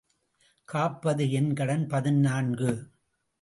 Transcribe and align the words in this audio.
காப்பது 0.65 1.31
என் 1.31 1.53
கடன் 1.53 1.87
பதினான்கு. 1.87 2.71